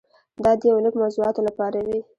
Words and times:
دا 0.43 0.51
د 0.59 0.61
یو 0.71 0.77
لړ 0.85 0.93
موضوعاتو 1.01 1.41
لپاره 1.47 1.77
وي. 1.87 1.99